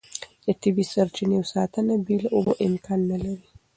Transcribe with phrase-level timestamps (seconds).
[0.45, 3.47] د طبیعي سرچینو ساتنه بې له اوبو امکان نه لري.